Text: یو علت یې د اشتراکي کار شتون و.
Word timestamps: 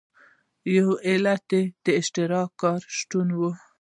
یو 0.75 0.89
علت 1.07 1.47
یې 1.55 1.61
د 1.83 1.87
اشتراکي 1.99 2.55
کار 2.61 2.81
شتون 2.97 3.27
و. 3.39 3.41